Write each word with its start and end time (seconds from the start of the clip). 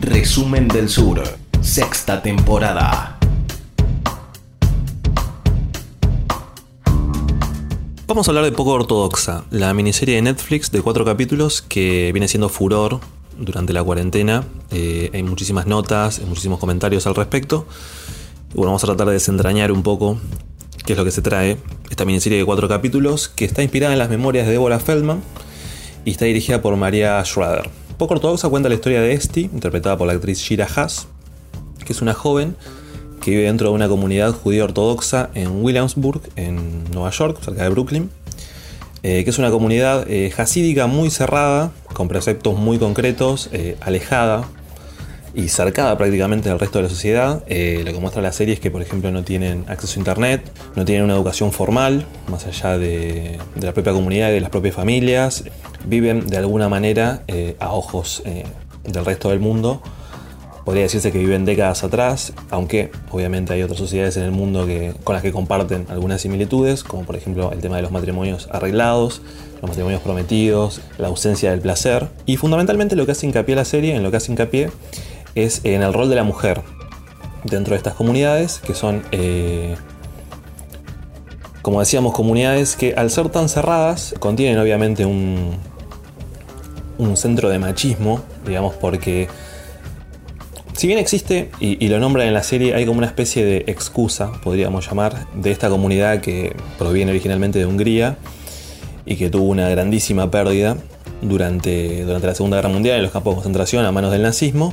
Resumen 0.00 0.66
del 0.66 0.88
Sur, 0.88 1.22
sexta 1.60 2.22
temporada. 2.22 3.18
Vamos 8.06 8.26
a 8.26 8.30
hablar 8.30 8.44
de 8.44 8.52
Poco 8.52 8.70
Ortodoxa, 8.70 9.44
la 9.50 9.74
miniserie 9.74 10.16
de 10.16 10.22
Netflix 10.22 10.72
de 10.72 10.80
cuatro 10.80 11.04
capítulos 11.04 11.60
que 11.60 12.12
viene 12.12 12.28
siendo 12.28 12.48
furor 12.48 13.00
durante 13.38 13.74
la 13.74 13.84
cuarentena. 13.84 14.44
Eh, 14.70 15.10
hay 15.12 15.22
muchísimas 15.22 15.66
notas, 15.66 16.20
muchísimos 16.22 16.58
comentarios 16.58 17.06
al 17.06 17.14
respecto. 17.14 17.66
Bueno, 18.54 18.68
vamos 18.70 18.82
a 18.84 18.86
tratar 18.86 19.06
de 19.08 19.12
desentrañar 19.12 19.70
un 19.70 19.82
poco 19.82 20.18
qué 20.86 20.94
es 20.94 20.98
lo 20.98 21.04
que 21.04 21.10
se 21.10 21.20
trae. 21.20 21.58
Esta 21.90 22.06
miniserie 22.06 22.38
de 22.38 22.46
cuatro 22.46 22.68
capítulos 22.68 23.28
que 23.28 23.44
está 23.44 23.62
inspirada 23.62 23.92
en 23.92 23.98
las 23.98 24.08
memorias 24.08 24.46
de 24.46 24.52
Deborah 24.52 24.80
Feldman 24.80 25.22
y 26.06 26.12
está 26.12 26.24
dirigida 26.24 26.62
por 26.62 26.74
María 26.76 27.22
Schrader. 27.22 27.79
Poco 28.00 28.14
Ortodoxa 28.14 28.48
cuenta 28.48 28.70
la 28.70 28.76
historia 28.76 29.02
de 29.02 29.12
Esti, 29.12 29.50
interpretada 29.52 29.98
por 29.98 30.06
la 30.06 30.14
actriz 30.14 30.38
Shira 30.38 30.66
Haas, 30.74 31.06
que 31.84 31.92
es 31.92 32.00
una 32.00 32.14
joven 32.14 32.56
que 33.20 33.32
vive 33.32 33.42
dentro 33.42 33.68
de 33.68 33.74
una 33.74 33.88
comunidad 33.88 34.32
judía 34.32 34.64
ortodoxa 34.64 35.28
en 35.34 35.62
Williamsburg, 35.62 36.22
en 36.34 36.84
Nueva 36.92 37.10
York, 37.10 37.42
cerca 37.44 37.62
de 37.62 37.68
Brooklyn, 37.68 38.10
eh, 39.02 39.22
que 39.22 39.28
es 39.28 39.36
una 39.36 39.50
comunidad 39.50 40.06
eh, 40.08 40.32
hasídica 40.34 40.86
muy 40.86 41.10
cerrada, 41.10 41.72
con 41.92 42.08
preceptos 42.08 42.56
muy 42.58 42.78
concretos, 42.78 43.50
eh, 43.52 43.76
alejada 43.82 44.48
y 45.34 45.48
cercada 45.48 45.96
prácticamente 45.96 46.48
del 46.48 46.58
resto 46.58 46.78
de 46.78 46.84
la 46.84 46.88
sociedad. 46.88 47.42
lo 47.48 47.92
que 47.92 47.98
muestra 48.00 48.22
la 48.22 48.32
serie 48.32 48.54
es 48.54 48.60
que, 48.60 48.70
por 48.70 48.82
ejemplo, 48.82 49.10
no 49.10 49.22
tienen 49.24 49.64
acceso 49.68 49.98
a 49.98 50.00
Internet, 50.00 50.50
no 50.76 50.84
tienen 50.84 51.04
una 51.04 51.14
educación 51.14 51.52
formal, 51.52 52.06
más 52.28 52.46
allá 52.46 52.78
de, 52.78 53.38
de 53.54 53.66
la 53.66 53.72
propia 53.72 53.92
comunidad 53.92 54.30
y 54.30 54.34
de 54.34 54.40
las 54.40 54.50
propias 54.50 54.74
familias, 54.74 55.44
viven 55.84 56.26
de 56.26 56.36
alguna 56.36 56.68
manera 56.68 57.22
a 57.58 57.72
ojos 57.72 58.22
del 58.84 59.04
resto 59.04 59.30
del 59.30 59.40
mundo 59.40 59.82
podría 60.64 60.84
decirse 60.84 61.10
que 61.10 61.18
viven 61.18 61.44
décadas 61.44 61.82
atrás, 61.84 62.32
aunque 62.50 62.90
obviamente 63.10 63.52
hay 63.52 63.62
otras 63.62 63.78
sociedades 63.78 64.16
en 64.16 64.24
el 64.24 64.30
mundo 64.30 64.66
que, 64.66 64.94
con 65.04 65.14
las 65.14 65.22
que 65.22 65.32
comparten 65.32 65.86
algunas 65.88 66.20
similitudes, 66.20 66.84
como 66.84 67.04
por 67.04 67.16
ejemplo 67.16 67.50
el 67.52 67.58
tema 67.60 67.76
de 67.76 67.82
los 67.82 67.90
matrimonios 67.90 68.48
arreglados, 68.52 69.22
los 69.60 69.68
matrimonios 69.68 70.00
prometidos, 70.00 70.80
la 70.98 71.08
ausencia 71.08 71.50
del 71.50 71.60
placer. 71.60 72.08
Y 72.26 72.36
fundamentalmente 72.36 72.96
lo 72.96 73.04
que 73.06 73.12
hace 73.12 73.26
hincapié 73.26 73.56
la 73.56 73.64
serie, 73.64 73.94
en 73.94 74.02
lo 74.02 74.10
que 74.10 74.18
hace 74.18 74.32
hincapié, 74.32 74.70
es 75.34 75.60
en 75.64 75.82
el 75.82 75.92
rol 75.92 76.08
de 76.08 76.16
la 76.16 76.24
mujer 76.24 76.62
dentro 77.44 77.72
de 77.72 77.78
estas 77.78 77.94
comunidades, 77.94 78.60
que 78.64 78.74
son, 78.74 79.02
eh, 79.12 79.76
como 81.62 81.80
decíamos, 81.80 82.12
comunidades 82.12 82.76
que 82.76 82.94
al 82.94 83.10
ser 83.10 83.28
tan 83.28 83.48
cerradas, 83.48 84.14
contienen 84.18 84.58
obviamente 84.58 85.06
un, 85.06 85.56
un 86.98 87.16
centro 87.16 87.48
de 87.48 87.58
machismo, 87.58 88.20
digamos, 88.44 88.74
porque 88.74 89.28
si 90.80 90.86
bien 90.86 90.98
existe, 90.98 91.50
y, 91.60 91.88
lo 91.88 91.98
nombran 91.98 92.26
en 92.26 92.32
la 92.32 92.42
serie, 92.42 92.74
hay 92.74 92.86
como 92.86 92.96
una 92.96 93.06
especie 93.06 93.44
de 93.44 93.64
excusa, 93.66 94.32
podríamos 94.42 94.88
llamar, 94.88 95.26
de 95.34 95.50
esta 95.50 95.68
comunidad 95.68 96.22
que 96.22 96.56
proviene 96.78 97.10
originalmente 97.10 97.58
de 97.58 97.66
Hungría 97.66 98.16
y 99.04 99.16
que 99.16 99.28
tuvo 99.28 99.44
una 99.44 99.68
grandísima 99.68 100.30
pérdida 100.30 100.78
durante, 101.20 102.02
durante 102.06 102.28
la 102.28 102.34
Segunda 102.34 102.56
Guerra 102.56 102.70
Mundial 102.70 102.96
en 102.96 103.02
los 103.02 103.12
campos 103.12 103.32
de 103.32 103.34
concentración 103.36 103.84
a 103.84 103.92
manos 103.92 104.10
del 104.10 104.22
nazismo. 104.22 104.72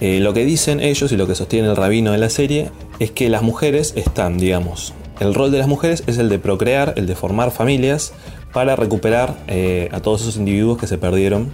Eh, 0.00 0.20
lo 0.20 0.32
que 0.32 0.44
dicen 0.44 0.80
ellos 0.80 1.10
y 1.10 1.16
lo 1.16 1.26
que 1.26 1.34
sostiene 1.34 1.68
el 1.68 1.76
rabino 1.76 2.12
de 2.12 2.18
la 2.18 2.30
serie 2.30 2.70
es 3.00 3.10
que 3.10 3.28
las 3.28 3.42
mujeres 3.42 3.92
están, 3.96 4.38
digamos, 4.38 4.94
el 5.20 5.34
rol 5.34 5.50
de 5.50 5.58
las 5.58 5.66
mujeres 5.66 6.04
es 6.06 6.18
el 6.18 6.28
de 6.28 6.38
procrear, 6.38 6.94
el 6.96 7.06
de 7.06 7.16
formar 7.16 7.50
familias 7.50 8.12
para 8.52 8.76
recuperar 8.76 9.34
eh, 9.48 9.88
a 9.92 10.00
todos 10.00 10.22
esos 10.22 10.36
individuos 10.36 10.78
que 10.78 10.86
se 10.86 10.96
perdieron 10.96 11.52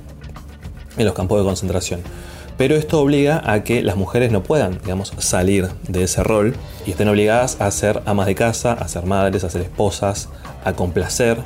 en 0.99 1.05
los 1.07 1.15
campos 1.15 1.39
de 1.39 1.45
concentración. 1.45 2.01
Pero 2.59 2.77
esto 2.77 3.01
obliga 3.01 3.43
a 3.51 3.65
que 3.65 3.83
las 3.83 3.97
mujeres 3.97 4.31
no 4.31 4.43
puedan, 4.43 4.79
digamos, 4.79 5.13
salir 5.19 5.69
de 5.89 6.05
ese 6.05 6.23
rol 6.23 6.55
y 6.87 6.91
estén 6.91 7.09
obligadas 7.09 7.61
a 7.61 7.71
ser 7.71 8.03
amas 8.05 8.27
de 8.27 8.35
casa, 8.35 8.75
a 8.75 8.87
ser 8.87 9.07
madres, 9.07 9.43
a 9.45 9.51
ser 9.51 9.63
esposas, 9.63 10.29
a 10.63 10.75
complacer 10.75 11.39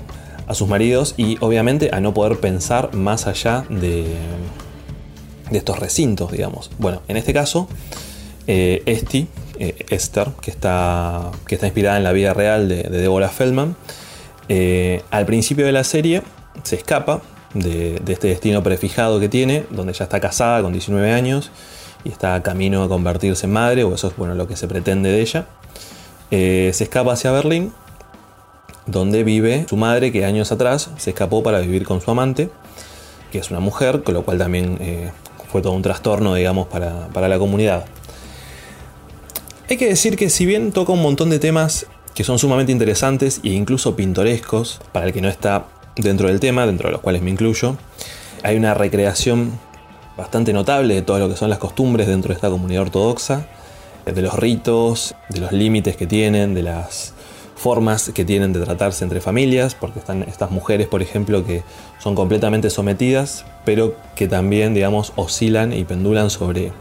a 0.49 0.55
sus 0.55 0.69
maridos 0.69 1.15
y 1.17 1.39
obviamente 1.41 1.91
a 1.93 2.01
no 2.01 2.13
poder 2.13 2.41
pensar 2.41 2.95
más 2.95 3.27
allá 3.27 3.65
de, 3.71 4.17
de 5.51 5.59
estos 5.59 5.79
recintos, 5.79 6.33
digamos. 6.33 6.71
Bueno, 6.79 7.03
en 7.09 7.17
este 7.17 7.33
caso, 7.33 7.69
eh, 8.47 8.83
Esti, 8.87 9.29
eh, 9.59 9.87
Esther, 9.91 10.29
que 10.41 10.51
está, 10.51 11.31
que 11.47 11.55
está 11.55 11.67
inspirada 11.67 11.97
en 11.97 12.05
la 12.05 12.13
vida 12.13 12.35
real 12.35 12.69
de, 12.69 12.85
de 12.85 13.01
Deborah 13.01 13.29
Feldman, 13.29 13.77
eh, 14.49 15.03
al 15.11 15.27
principio 15.27 15.67
de 15.67 15.73
la 15.73 15.85
serie 15.85 16.23
se 16.63 16.77
escapa 16.77 17.21
de, 17.53 18.01
este 18.09 18.29
destino 18.29 18.63
prefijado 18.63 19.21
que 19.21 19.29
tiene, 19.29 19.65
donde 19.71 19.93
ya 19.93 20.05
está 20.05 20.21
casada 20.21 20.63
con 20.63 20.73
19 20.73 21.13
años 21.13 21.51
y 22.05 22.09
está 22.09 22.43
camino 22.43 22.83
a 22.83 22.89
convertirse 22.89 23.47
en 23.47 23.53
madre, 23.53 23.85
o 23.85 23.95
eso 23.95 24.09
es 24.09 24.17
bueno, 24.17 24.35
lo 24.35 24.49
que 24.49 24.57
se 24.57 24.67
pretende 24.67 25.11
de 25.11 25.21
ella. 25.21 25.47
Eh, 26.31 26.71
se 26.73 26.85
escapa 26.85 27.13
hacia 27.13 27.31
Berlín, 27.31 27.73
donde 28.87 29.23
vive 29.23 29.67
su 29.69 29.77
madre, 29.77 30.13
que 30.13 30.25
años 30.25 30.51
atrás 30.51 30.91
se 30.97 31.11
escapó 31.11 31.43
para 31.43 31.61
vivir 31.61 31.85
con 31.85 32.01
su 32.01 32.11
amante, 32.11 32.51
que 33.31 33.39
es 33.39 33.51
una 33.51 33.61
mujer, 33.61 34.03
con 34.03 34.15
lo 34.15 34.25
cual 34.25 34.39
también 34.39 34.79
fue 35.51 35.63
todo 35.63 35.73
un 35.73 35.83
trastorno, 35.83 36.35
digamos, 36.35 36.69
para, 36.69 37.09
para 37.09 37.29
la 37.29 37.39
comunidad. 37.39 37.87
Hay 39.71 39.77
que 39.77 39.89
decir 39.89 40.17
que 40.17 40.31
si 40.31 40.47
bien 40.47 40.73
toca 40.73 40.93
un 40.93 41.03
montón 41.03 41.31
de 41.31 41.39
temas 41.39 41.87
que 42.15 42.25
son 42.25 42.39
sumamente 42.39 42.73
interesantes 42.73 43.41
e 43.45 43.51
incluso 43.51 43.95
pintorescos, 43.95 44.81
para 44.93 45.07
el 45.07 45.13
que 45.13 45.21
no 45.21 45.29
está 45.29 45.67
dentro 45.97 46.29
del 46.29 46.41
tema, 46.41 46.67
dentro 46.67 46.89
de 46.89 46.93
los 46.93 47.01
cuales 47.01 47.23
me 47.23 47.31
incluyo. 47.31 47.77
Hay 48.43 48.57
una 48.57 48.75
recreación 48.75 49.53
bastante 50.17 50.53
notable 50.53 50.95
de 50.95 51.03
todo 51.03 51.21
lo 51.21 51.29
que 51.29 51.37
son 51.37 51.49
las 51.49 51.59
costumbres 51.59 52.09
dentro 52.09 52.31
de 52.31 52.35
esta 52.35 52.51
comunidad 52.51 52.83
ortodoxa, 52.83 53.47
de 54.05 54.23
los 54.23 54.35
ritos, 54.35 55.15
de 55.29 55.41
los 55.41 55.53
límites 55.53 55.97
que 55.97 56.07
tienen, 56.07 56.55
de 56.55 56.63
las 56.63 57.15
formas 57.59 58.11
que 58.15 58.25
tienen 58.25 58.53
de 58.53 58.61
tratarse 58.61 59.05
entre 59.05 59.21
familias, 59.21 59.75
porque 59.75 59.99
están 59.99 60.23
estas 60.23 60.51
mujeres, 60.51 60.87
por 60.87 61.03
ejemplo, 61.03 61.45
que 61.45 61.63
son 61.99 62.15
completamente 62.15 62.71
sometidas, 62.71 63.45
pero 63.65 63.97
que 64.15 64.29
también, 64.29 64.75
digamos, 64.75 65.13
oscilan 65.17 65.73
y 65.73 65.85
pendulan 65.85 66.31
sobre 66.31 66.73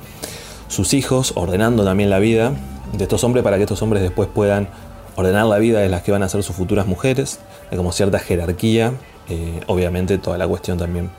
sus 0.67 0.93
hijos, 0.93 1.33
ordenando 1.35 1.83
también 1.83 2.09
la 2.09 2.19
vida 2.19 2.53
de 2.93 3.03
estos 3.03 3.23
hombres 3.23 3.43
para 3.43 3.57
que 3.57 3.63
estos 3.63 3.81
hombres 3.81 4.03
después 4.03 4.29
puedan 4.33 4.69
ordenar 5.15 5.47
la 5.47 5.57
vida 5.57 5.79
de 5.79 5.89
las 5.89 6.03
que 6.03 6.11
van 6.11 6.21
a 6.21 6.29
ser 6.29 6.43
sus 6.43 6.55
futuras 6.55 6.85
mujeres, 6.85 7.39
hay 7.71 7.77
como 7.77 7.91
cierta 7.91 8.19
jerarquía, 8.19 8.93
eh, 9.29 9.61
obviamente 9.65 10.19
toda 10.19 10.37
la 10.37 10.47
cuestión 10.47 10.77
también 10.77 11.09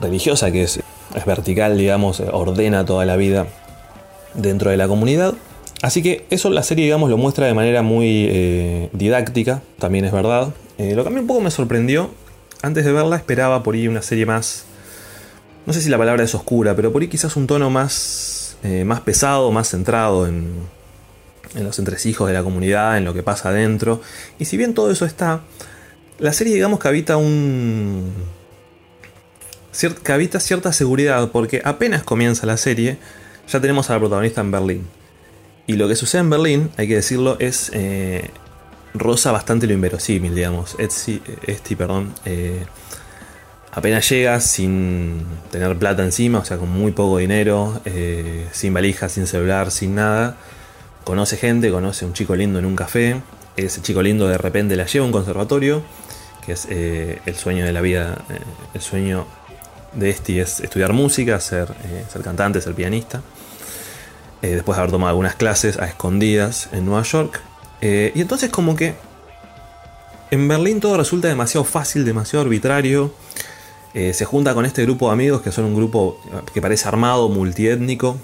religiosa 0.00 0.50
que 0.52 0.64
es, 0.64 0.80
es 1.14 1.24
vertical, 1.24 1.78
digamos, 1.78 2.20
ordena 2.20 2.84
toda 2.84 3.06
la 3.06 3.16
vida 3.16 3.46
dentro 4.34 4.70
de 4.70 4.76
la 4.76 4.86
comunidad. 4.86 5.34
Así 5.84 6.02
que 6.02 6.24
eso 6.30 6.48
la 6.48 6.62
serie, 6.62 6.86
digamos, 6.86 7.10
lo 7.10 7.18
muestra 7.18 7.46
de 7.46 7.52
manera 7.52 7.82
muy 7.82 8.26
eh, 8.30 8.88
didáctica, 8.94 9.60
también 9.78 10.06
es 10.06 10.12
verdad. 10.12 10.54
lo 10.78 11.02
que 11.02 11.08
a 11.08 11.12
mí 11.12 11.20
un 11.20 11.26
poco 11.26 11.42
me 11.42 11.50
sorprendió, 11.50 12.08
antes 12.62 12.86
de 12.86 12.92
verla 12.92 13.16
esperaba 13.16 13.62
por 13.62 13.74
ahí 13.74 13.86
una 13.86 14.00
serie 14.00 14.24
más, 14.24 14.64
no 15.66 15.74
sé 15.74 15.82
si 15.82 15.90
la 15.90 15.98
palabra 15.98 16.24
es 16.24 16.34
oscura, 16.34 16.74
pero 16.74 16.90
por 16.90 17.02
ahí 17.02 17.08
quizás 17.08 17.36
un 17.36 17.46
tono 17.46 17.68
más, 17.68 18.56
más 18.86 19.00
pesado, 19.00 19.52
más 19.52 19.68
centrado 19.68 20.26
en, 20.26 20.54
en 21.54 21.64
los 21.64 21.78
entresijos 21.78 22.28
de 22.28 22.32
la 22.32 22.42
comunidad, 22.42 22.96
en 22.96 23.04
lo 23.04 23.12
que 23.12 23.22
pasa 23.22 23.50
adentro. 23.50 24.00
Y 24.38 24.46
si 24.46 24.56
bien 24.56 24.72
todo 24.72 24.90
eso 24.90 25.04
está, 25.04 25.42
la 26.18 26.32
serie 26.32 26.54
digamos 26.54 26.80
que 26.80 26.88
habita 26.88 27.18
un... 27.18 28.10
que 30.02 30.12
habita 30.12 30.40
cierta 30.40 30.72
seguridad, 30.72 31.30
porque 31.30 31.60
apenas 31.62 32.04
comienza 32.04 32.46
la 32.46 32.56
serie, 32.56 32.96
ya 33.46 33.60
tenemos 33.60 33.90
a 33.90 33.92
la 33.92 33.98
protagonista 33.98 34.40
en 34.40 34.50
Berlín. 34.50 35.03
Y 35.66 35.74
lo 35.74 35.88
que 35.88 35.96
sucede 35.96 36.20
en 36.20 36.30
Berlín, 36.30 36.70
hay 36.76 36.88
que 36.88 36.96
decirlo, 36.96 37.36
es... 37.38 37.70
Eh, 37.72 38.30
rosa 38.94 39.32
bastante 39.32 39.66
lo 39.66 39.74
inverosímil, 39.74 40.34
digamos. 40.34 40.76
Esti, 40.78 41.76
perdón. 41.76 42.14
Eh, 42.24 42.64
apenas 43.72 44.08
llega 44.08 44.40
sin 44.40 45.24
tener 45.50 45.76
plata 45.76 46.04
encima, 46.04 46.38
o 46.38 46.44
sea, 46.44 46.56
con 46.58 46.70
muy 46.70 46.92
poco 46.92 47.18
dinero, 47.18 47.80
eh, 47.84 48.46
sin 48.52 48.72
valija, 48.72 49.08
sin 49.08 49.26
celular, 49.26 49.70
sin 49.70 49.96
nada 49.96 50.36
conoce 51.02 51.36
gente, 51.36 51.70
conoce 51.70 52.06
un 52.06 52.14
chico 52.14 52.34
lindo 52.34 52.58
en 52.58 52.64
un 52.64 52.74
café, 52.74 53.20
ese 53.58 53.82
chico 53.82 54.00
lindo 54.00 54.26
de 54.26 54.38
repente 54.38 54.74
la 54.74 54.86
lleva 54.86 55.04
a 55.04 55.06
un 55.06 55.12
conservatorio, 55.12 55.82
que 56.46 56.52
es 56.52 56.66
el 56.66 57.36
sueño 57.36 57.66
de 57.66 57.74
la 57.74 57.82
vida, 57.82 58.24
el 58.72 58.80
sueño 58.80 59.26
de 59.92 60.08
este 60.08 60.40
es 60.40 60.60
estudiar 60.60 60.94
música, 60.94 61.38
ser, 61.40 61.68
ser 62.10 62.22
cantante, 62.22 62.62
ser 62.62 62.72
pianista, 62.74 63.20
después 64.50 64.76
de 64.76 64.82
haber 64.82 64.90
tomado 64.90 65.10
algunas 65.10 65.34
clases 65.34 65.78
a 65.78 65.86
escondidas 65.86 66.68
en 66.72 66.86
Nueva 66.86 67.02
York, 67.02 67.40
y 67.80 68.20
entonces 68.20 68.50
como 68.50 68.76
que 68.76 68.94
en 70.30 70.48
Berlín 70.48 70.80
todo 70.80 70.96
resulta 70.96 71.28
demasiado 71.28 71.64
fácil, 71.64 72.04
demasiado 72.04 72.44
arbitrario, 72.44 73.12
se 73.92 74.24
junta 74.24 74.54
con 74.54 74.64
este 74.64 74.82
grupo 74.84 75.08
de 75.08 75.12
amigos 75.12 75.42
que 75.42 75.52
son 75.52 75.66
un 75.66 75.74
grupo 75.74 76.18
que 76.54 76.62
parece 76.62 76.88
armado, 76.88 77.28
multiétnico, 77.28 78.16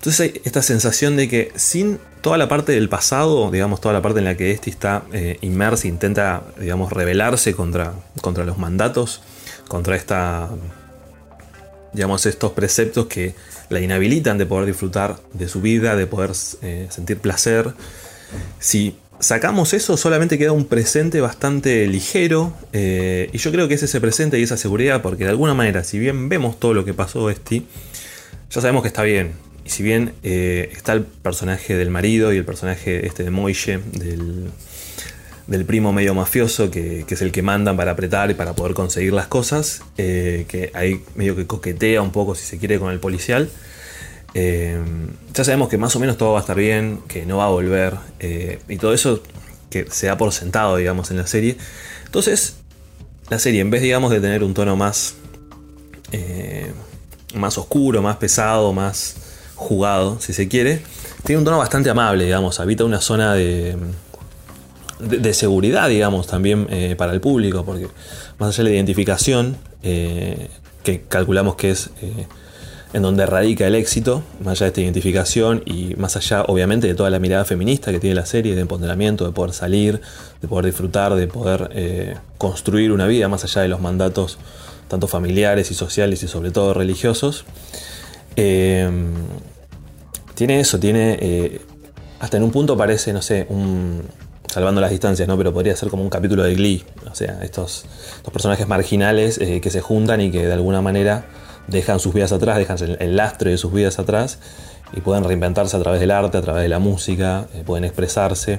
entonces 0.00 0.20
hay 0.20 0.40
esta 0.46 0.62
sensación 0.62 1.16
de 1.18 1.28
que 1.28 1.52
sin 1.56 1.98
toda 2.22 2.38
la 2.38 2.48
parte 2.48 2.72
del 2.72 2.88
pasado, 2.88 3.50
digamos, 3.50 3.82
toda 3.82 3.92
la 3.92 4.00
parte 4.00 4.20
en 4.20 4.24
la 4.24 4.34
que 4.34 4.50
este 4.50 4.70
está 4.70 5.02
eh, 5.12 5.36
inmersa, 5.42 5.88
intenta, 5.88 6.42
digamos, 6.58 6.90
rebelarse 6.90 7.54
contra, 7.54 7.92
contra 8.22 8.46
los 8.46 8.56
mandatos, 8.56 9.20
contra 9.68 9.96
esta, 9.96 10.48
digamos, 11.92 12.24
estos 12.24 12.52
preceptos 12.52 13.08
que 13.08 13.34
la 13.70 13.80
inhabilitan 13.80 14.36
de 14.36 14.46
poder 14.46 14.66
disfrutar 14.66 15.16
de 15.32 15.48
su 15.48 15.62
vida, 15.62 15.96
de 15.96 16.06
poder 16.06 16.32
eh, 16.62 16.88
sentir 16.90 17.18
placer. 17.18 17.72
Si 18.58 18.96
sacamos 19.20 19.72
eso, 19.74 19.96
solamente 19.96 20.38
queda 20.38 20.52
un 20.52 20.66
presente 20.66 21.20
bastante 21.20 21.86
ligero. 21.86 22.52
Eh, 22.72 23.30
y 23.32 23.38
yo 23.38 23.52
creo 23.52 23.68
que 23.68 23.74
es 23.74 23.82
ese 23.82 24.00
presente 24.00 24.38
y 24.38 24.42
esa 24.42 24.56
seguridad, 24.56 25.02
porque 25.02 25.24
de 25.24 25.30
alguna 25.30 25.54
manera, 25.54 25.84
si 25.84 25.98
bien 25.98 26.28
vemos 26.28 26.58
todo 26.58 26.74
lo 26.74 26.84
que 26.84 26.94
pasó 26.94 27.30
Esti, 27.30 27.64
ya 28.50 28.60
sabemos 28.60 28.82
que 28.82 28.88
está 28.88 29.02
bien. 29.02 29.32
Y 29.64 29.70
si 29.70 29.82
bien 29.84 30.14
eh, 30.24 30.70
está 30.72 30.92
el 30.92 31.04
personaje 31.04 31.76
del 31.76 31.90
marido 31.90 32.32
y 32.32 32.38
el 32.38 32.44
personaje 32.44 33.06
este 33.06 33.22
de 33.22 33.30
Moishe, 33.30 33.78
del, 33.92 34.50
del 35.50 35.64
primo 35.64 35.92
medio 35.92 36.14
mafioso, 36.14 36.70
que, 36.70 37.04
es 37.06 37.22
el 37.22 37.32
que 37.32 37.42
mandan 37.42 37.76
para 37.76 37.90
apretar 37.90 38.30
y 38.30 38.34
para 38.34 38.54
poder 38.54 38.72
conseguir 38.72 39.12
las 39.12 39.26
cosas, 39.26 39.82
eh, 39.98 40.46
que 40.46 40.70
ahí 40.74 41.02
medio 41.16 41.34
que 41.34 41.48
coquetea 41.48 42.00
un 42.02 42.12
poco, 42.12 42.36
si 42.36 42.44
se 42.44 42.56
quiere, 42.56 42.78
con 42.78 42.92
el 42.92 43.00
policial. 43.00 43.50
Eh, 44.34 44.80
ya 45.34 45.42
sabemos 45.42 45.68
que 45.68 45.76
más 45.76 45.96
o 45.96 45.98
menos 45.98 46.16
todo 46.16 46.34
va 46.34 46.38
a 46.38 46.42
estar 46.42 46.56
bien, 46.56 47.00
que 47.08 47.26
no 47.26 47.38
va 47.38 47.46
a 47.46 47.48
volver, 47.48 47.96
eh, 48.20 48.60
y 48.68 48.76
todo 48.76 48.94
eso 48.94 49.24
que 49.70 49.86
se 49.90 50.06
da 50.06 50.16
por 50.16 50.32
sentado, 50.32 50.76
digamos, 50.76 51.10
en 51.10 51.16
la 51.16 51.26
serie. 51.26 51.56
Entonces, 52.06 52.54
la 53.28 53.40
serie, 53.40 53.60
en 53.60 53.70
vez, 53.70 53.82
digamos, 53.82 54.12
de 54.12 54.20
tener 54.20 54.44
un 54.44 54.54
tono 54.54 54.76
más, 54.76 55.16
más 57.34 57.58
oscuro, 57.58 58.02
más 58.02 58.18
pesado, 58.18 58.72
más 58.72 59.16
jugado, 59.56 60.20
si 60.20 60.32
se 60.32 60.46
quiere, 60.46 60.80
tiene 61.24 61.40
un 61.40 61.44
tono 61.44 61.58
bastante 61.58 61.90
amable, 61.90 62.24
digamos, 62.24 62.60
habita 62.60 62.84
una 62.84 63.00
zona 63.00 63.34
de 63.34 63.76
de, 65.00 65.34
seguridad, 65.34 65.88
digamos, 65.88 66.26
también 66.26 66.66
eh, 66.70 66.94
para 66.96 67.12
el 67.12 67.20
público, 67.20 67.64
porque 67.64 67.88
más 68.38 68.50
allá 68.50 68.64
de 68.64 68.70
la 68.70 68.76
identificación, 68.76 69.56
eh, 69.82 70.48
que 70.82 71.02
calculamos 71.02 71.56
que 71.56 71.70
es 71.70 71.90
eh, 72.02 72.26
en 72.92 73.02
donde 73.02 73.26
radica 73.26 73.66
el 73.66 73.74
éxito, 73.74 74.22
más 74.40 74.52
allá 74.52 74.66
de 74.66 74.68
esta 74.68 74.80
identificación 74.80 75.62
y 75.64 75.94
más 75.96 76.16
allá, 76.16 76.42
obviamente, 76.42 76.86
de 76.86 76.94
toda 76.94 77.10
la 77.10 77.18
mirada 77.18 77.44
feminista 77.44 77.92
que 77.92 78.00
tiene 78.00 78.16
la 78.16 78.26
serie, 78.26 78.54
de 78.54 78.62
empoderamiento, 78.62 79.26
de 79.26 79.32
poder 79.32 79.52
salir, 79.52 80.00
de 80.40 80.48
poder 80.48 80.66
disfrutar, 80.66 81.14
de 81.14 81.26
poder 81.26 82.18
construir 82.38 82.92
una 82.92 83.06
vida 83.06 83.28
más 83.28 83.44
allá 83.44 83.62
de 83.62 83.68
los 83.68 83.80
mandatos 83.80 84.38
tanto 84.88 85.06
familiares 85.06 85.70
y 85.70 85.74
sociales 85.74 86.22
y 86.24 86.28
sobre 86.28 86.50
todo 86.50 86.74
religiosos. 86.74 87.44
tiene 88.34 89.00
eso, 90.60 90.80
tiene... 90.80 91.60
hasta 92.18 92.38
en 92.38 92.42
un 92.42 92.50
punto 92.50 92.76
parece, 92.76 93.12
no 93.12 93.22
sé, 93.22 93.46
un, 93.50 94.02
salvando 94.50 94.80
las 94.80 94.90
distancias, 94.90 95.28
¿no? 95.28 95.36
Pero 95.36 95.52
podría 95.52 95.76
ser 95.76 95.90
como 95.90 96.02
un 96.02 96.10
capítulo 96.10 96.42
de 96.42 96.54
Glee. 96.54 96.84
O 97.10 97.14
sea, 97.14 97.38
estos, 97.42 97.84
personajes 98.32 98.66
marginales 98.66 99.38
eh, 99.38 99.60
que 99.60 99.70
se 99.70 99.80
juntan 99.80 100.20
y 100.20 100.30
que 100.30 100.44
de 100.44 100.52
alguna 100.52 100.82
manera 100.82 101.26
dejan 101.68 102.00
sus 102.00 102.12
vidas 102.12 102.32
atrás, 102.32 102.58
dejan 102.58 102.76
el, 102.98 103.16
lastre 103.16 103.52
de 103.52 103.58
sus 103.58 103.72
vidas 103.72 103.98
atrás 103.98 104.38
y 104.92 105.00
pueden 105.00 105.22
reinventarse 105.22 105.76
a 105.76 105.80
través 105.80 106.00
del 106.00 106.10
arte, 106.10 106.36
a 106.36 106.42
través 106.42 106.62
de 106.62 106.68
la 106.68 106.80
música, 106.80 107.46
eh, 107.54 107.62
pueden 107.64 107.84
expresarse. 107.84 108.58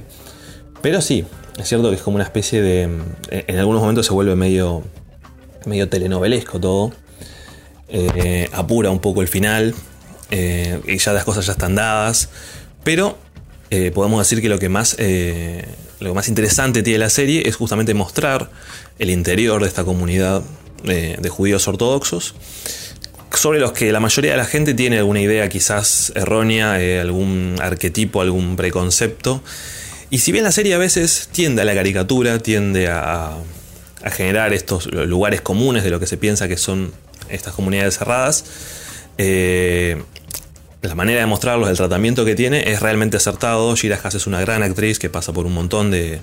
Pero 0.81 1.01
sí, 1.01 1.25
es 1.57 1.67
cierto 1.67 1.89
que 1.89 1.95
es 1.95 2.01
como 2.01 2.15
una 2.15 2.23
especie 2.23 2.61
de. 2.61 2.89
Eh, 3.29 3.45
en 3.47 3.59
algunos 3.59 3.81
momentos 3.81 4.05
se 4.05 4.13
vuelve 4.13 4.35
medio, 4.35 4.83
medio 5.65 5.89
telenovelesco 5.89 6.59
todo. 6.59 6.93
apura 8.53 8.91
un 8.91 8.99
poco 8.99 9.21
el 9.21 9.27
final. 9.27 9.75
y 10.31 10.97
ya 10.97 11.11
las 11.11 11.25
cosas 11.25 11.45
ya 11.45 11.51
están 11.51 11.75
dadas. 11.75 12.29
Pero 12.85 13.17
eh, 13.73 13.89
podemos 13.91 14.19
decir 14.19 14.41
que 14.41 14.49
lo 14.49 14.59
que 14.59 14.67
más 14.67 14.97
eh, 14.99 15.63
lo 16.01 16.13
más 16.13 16.27
interesante 16.27 16.83
tiene 16.83 16.99
la 16.99 17.09
serie 17.09 17.47
es 17.47 17.55
justamente 17.55 17.93
mostrar 17.93 18.51
el 18.99 19.09
interior 19.09 19.61
de 19.61 19.69
esta 19.69 19.85
comunidad 19.85 20.43
eh, 20.83 21.15
de 21.17 21.29
judíos 21.29 21.69
ortodoxos 21.69 22.35
sobre 23.33 23.61
los 23.61 23.71
que 23.71 23.93
la 23.93 24.01
mayoría 24.01 24.31
de 24.31 24.37
la 24.37 24.45
gente 24.45 24.73
tiene 24.73 24.97
alguna 24.97 25.21
idea 25.21 25.47
quizás 25.47 26.11
errónea, 26.15 26.73
algún 26.99 27.55
arquetipo, 27.61 28.19
algún 28.19 28.57
preconcepto. 28.57 29.41
Y 30.09 30.17
si 30.17 30.33
bien 30.33 30.43
la 30.43 30.51
serie 30.51 30.73
a 30.73 30.77
veces 30.77 31.29
tiende 31.31 31.61
a 31.61 31.65
la 31.65 31.73
caricatura, 31.73 32.39
tiende 32.39 32.89
a 32.89 33.37
generar 34.11 34.51
estos 34.51 34.87
lugares 34.87 35.39
comunes 35.39 35.85
de 35.85 35.91
lo 35.91 35.99
que 36.01 36.07
se 36.07 36.17
piensa 36.17 36.49
que 36.49 36.57
son 36.57 36.91
estas 37.29 37.53
comunidades 37.53 37.97
cerradas, 37.97 38.43
la 40.81 40.95
manera 40.95 41.19
de 41.19 41.27
mostrarlos, 41.27 41.69
el 41.69 41.77
tratamiento 41.77 42.25
que 42.25 42.35
tiene 42.35 42.71
es 42.71 42.79
realmente 42.79 43.17
acertado. 43.17 43.75
Gira 43.75 43.99
Haas 44.03 44.15
es 44.15 44.25
una 44.25 44.41
gran 44.41 44.63
actriz 44.63 44.97
que 44.97 45.09
pasa 45.09 45.31
por 45.31 45.45
un 45.45 45.53
montón 45.53 45.91
de, 45.91 46.19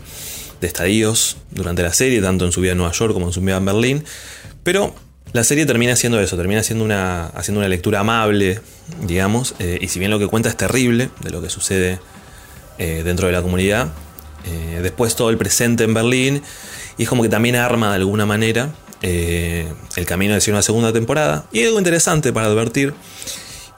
estadios 0.60 1.36
durante 1.52 1.82
la 1.84 1.92
serie, 1.92 2.20
tanto 2.20 2.44
en 2.44 2.50
su 2.50 2.60
vida 2.60 2.72
en 2.72 2.78
Nueva 2.78 2.92
York 2.92 3.12
como 3.12 3.26
en 3.26 3.32
su 3.32 3.40
vida 3.40 3.56
en 3.56 3.64
Berlín. 3.64 4.04
Pero 4.64 4.94
la 5.32 5.44
serie 5.44 5.64
termina 5.66 5.94
siendo 5.94 6.20
eso, 6.20 6.36
termina 6.36 6.64
siendo 6.64 6.84
una, 6.84 7.26
haciendo 7.26 7.60
una 7.60 7.68
lectura 7.68 8.00
amable, 8.00 8.60
digamos, 9.06 9.54
eh, 9.60 9.78
y 9.80 9.88
si 9.88 10.00
bien 10.00 10.10
lo 10.10 10.18
que 10.18 10.26
cuenta 10.26 10.48
es 10.48 10.56
terrible 10.56 11.10
de 11.20 11.30
lo 11.30 11.40
que 11.40 11.50
sucede 11.50 12.00
eh, 12.78 13.02
dentro 13.04 13.28
de 13.28 13.32
la 13.32 13.42
comunidad, 13.42 13.92
eh, 14.46 14.80
después 14.82 15.14
todo 15.14 15.30
el 15.30 15.38
presente 15.38 15.84
en 15.84 15.94
Berlín, 15.94 16.42
y 16.96 17.04
es 17.04 17.08
como 17.08 17.22
que 17.22 17.28
también 17.28 17.54
arma 17.54 17.90
de 17.90 17.96
alguna 17.96 18.26
manera 18.26 18.70
el 19.00 20.06
camino 20.06 20.34
de 20.34 20.50
una 20.50 20.60
segunda 20.60 20.92
temporada. 20.92 21.46
Y 21.52 21.64
algo 21.64 21.78
interesante 21.78 22.32
para 22.32 22.48
advertir 22.48 22.94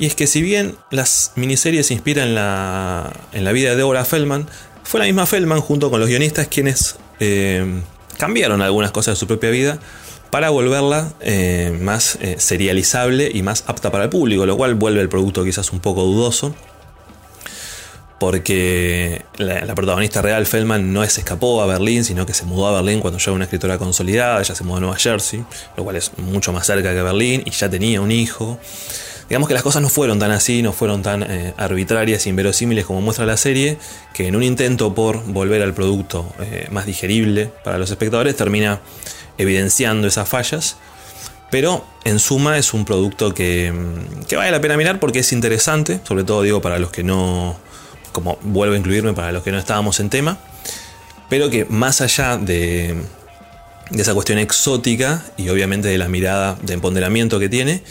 y 0.00 0.06
es 0.06 0.14
que 0.14 0.26
si 0.26 0.40
bien 0.40 0.76
las 0.90 1.32
miniseries 1.36 1.86
se 1.86 1.94
inspiran 1.94 2.28
en 2.28 2.34
la, 2.34 3.12
en 3.32 3.44
la 3.44 3.52
vida 3.52 3.70
de 3.70 3.76
Deborah 3.76 4.06
Feldman, 4.06 4.48
fue 4.82 4.98
la 4.98 5.06
misma 5.06 5.26
Feldman 5.26 5.60
junto 5.60 5.90
con 5.90 6.00
los 6.00 6.08
guionistas 6.08 6.48
quienes 6.48 6.96
eh, 7.20 7.82
cambiaron 8.16 8.62
algunas 8.62 8.92
cosas 8.92 9.14
de 9.14 9.20
su 9.20 9.26
propia 9.26 9.50
vida 9.50 9.78
para 10.30 10.48
volverla 10.48 11.12
eh, 11.20 11.76
más 11.82 12.16
eh, 12.22 12.36
serializable 12.38 13.30
y 13.32 13.42
más 13.42 13.64
apta 13.66 13.92
para 13.92 14.04
el 14.04 14.10
público, 14.10 14.46
lo 14.46 14.56
cual 14.56 14.74
vuelve 14.74 15.02
el 15.02 15.10
producto 15.10 15.44
quizás 15.44 15.70
un 15.70 15.80
poco 15.80 16.02
dudoso. 16.04 16.54
Porque 18.18 19.22
la, 19.36 19.74
protagonista 19.74 20.22
real, 20.22 20.46
Feldman, 20.46 20.92
no 20.92 21.06
se 21.08 21.20
escapó 21.20 21.62
a 21.62 21.66
Berlín, 21.66 22.04
sino 22.04 22.26
que 22.26 22.34
se 22.34 22.44
mudó 22.44 22.68
a 22.68 22.72
Berlín 22.72 23.00
cuando 23.00 23.18
ya 23.18 23.24
era 23.24 23.32
una 23.32 23.44
escritora 23.44 23.78
consolidada, 23.78 24.42
ya 24.42 24.54
se 24.54 24.64
mudó 24.64 24.76
a 24.76 24.80
Nueva 24.80 24.96
Jersey, 24.96 25.44
lo 25.76 25.84
cual 25.84 25.96
es 25.96 26.12
mucho 26.18 26.52
más 26.52 26.66
cerca 26.66 26.94
que 26.94 27.02
Berlín, 27.02 27.42
y 27.46 27.50
ya 27.50 27.70
tenía 27.70 28.00
un 28.00 28.10
hijo. 28.10 28.58
Digamos 29.30 29.46
que 29.46 29.54
las 29.54 29.62
cosas 29.62 29.80
no 29.80 29.88
fueron 29.88 30.18
tan 30.18 30.32
así, 30.32 30.60
no 30.60 30.72
fueron 30.72 31.02
tan 31.02 31.22
eh, 31.22 31.54
arbitrarias, 31.56 32.26
inverosímiles 32.26 32.84
como 32.84 33.00
muestra 33.00 33.24
la 33.26 33.36
serie, 33.36 33.78
que 34.12 34.26
en 34.26 34.34
un 34.34 34.42
intento 34.42 34.92
por 34.92 35.22
volver 35.24 35.62
al 35.62 35.72
producto 35.72 36.34
eh, 36.40 36.66
más 36.72 36.84
digerible 36.84 37.48
para 37.62 37.78
los 37.78 37.92
espectadores 37.92 38.34
termina 38.34 38.80
evidenciando 39.38 40.08
esas 40.08 40.28
fallas. 40.28 40.78
Pero 41.48 41.84
en 42.04 42.18
suma 42.18 42.58
es 42.58 42.74
un 42.74 42.84
producto 42.84 43.32
que, 43.32 43.70
mm, 43.70 44.24
que, 44.24 44.34
vale 44.34 44.50
la 44.50 44.60
pena 44.60 44.76
mirar 44.76 44.98
porque 44.98 45.20
es 45.20 45.32
interesante, 45.32 46.00
sobre 46.02 46.24
todo 46.24 46.42
digo 46.42 46.60
para 46.60 46.80
los 46.80 46.90
que 46.90 47.04
no, 47.04 47.56
como 48.10 48.36
vuelvo 48.42 48.74
a 48.74 48.78
incluirme, 48.78 49.12
para 49.12 49.30
los 49.30 49.44
que 49.44 49.52
no 49.52 49.60
estábamos 49.60 50.00
en 50.00 50.10
tema, 50.10 50.38
pero 51.28 51.50
que 51.50 51.66
más 51.66 52.00
allá 52.00 52.36
de, 52.36 52.96
de 53.90 54.02
esa 54.02 54.12
cuestión 54.12 54.40
exótica 54.40 55.22
y 55.36 55.50
obviamente 55.50 55.86
de 55.86 55.98
la 55.98 56.08
mirada 56.08 56.58
de 56.62 56.74
empoderamiento 56.74 57.38
que 57.38 57.48
tiene, 57.48 57.84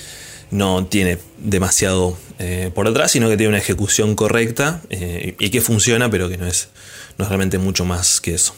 no 0.51 0.86
tiene 0.86 1.18
demasiado 1.38 2.18
eh, 2.39 2.72
por 2.74 2.88
detrás, 2.88 3.12
sino 3.12 3.29
que 3.29 3.38
tiene 3.38 3.50
una 3.50 3.58
ejecución 3.58 4.15
correcta 4.15 4.82
eh, 4.89 5.36
y 5.39 5.50
que 5.50 5.62
funciona, 5.62 6.10
pero 6.10 6.29
que 6.29 6.38
no 6.38 6.48
es, 6.48 6.70
no 7.18 7.25
es 7.25 7.29
realmente 7.29 7.58
mucho 7.58 7.86
más 7.86 8.22
que 8.22 8.36
eso. 8.36 8.53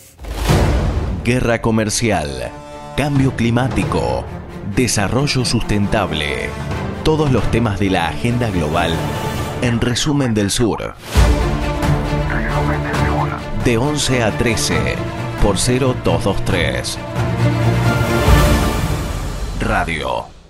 Guerra 1.24 1.62
comercial, 1.62 2.52
cambio 2.96 3.36
climático, 3.36 4.26
desarrollo 4.76 5.46
sustentable. 5.46 6.50
Todos 7.04 7.32
los 7.32 7.50
temas 7.52 7.80
de 7.80 7.90
la 7.90 8.10
agenda 8.10 8.50
global 8.50 8.94
en 9.62 9.82
Resumen 9.82 10.34
del 10.34 10.52
Sur. 10.52 10.96
De 13.66 13.78
11 13.78 14.24
a 14.24 14.38
13 14.38 14.96
por 15.42 15.58
0223. 15.58 16.98
Radio 19.60 20.41